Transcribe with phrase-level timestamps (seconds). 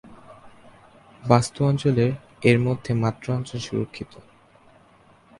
[1.23, 2.11] বাস্তু-অঞ্চলের
[2.41, 4.13] -এর মধ্যে মাত্র অঞ্চল সুরক্ষিত।